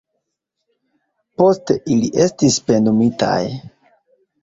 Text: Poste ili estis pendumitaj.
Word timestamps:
Poste 1.43 1.77
ili 1.97 2.11
estis 2.27 2.61
pendumitaj. 2.73 3.41